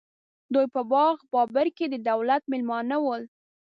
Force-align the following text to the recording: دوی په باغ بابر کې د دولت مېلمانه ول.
دوی 0.53 0.67
په 0.75 0.81
باغ 0.91 1.15
بابر 1.33 1.67
کې 1.77 1.85
د 1.89 1.95
دولت 2.09 2.43
مېلمانه 2.51 2.97
ول. 3.03 3.23